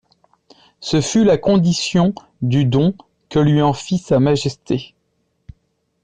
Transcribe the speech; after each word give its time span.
Ce 0.79 0.99
fut 0.99 1.23
la 1.23 1.37
condition 1.37 2.15
du 2.41 2.65
don 2.65 2.95
que 3.29 3.37
lui 3.37 3.61
en 3.61 3.71
fit 3.73 3.99
Sa 3.99 4.19
Majesté. 4.19 4.95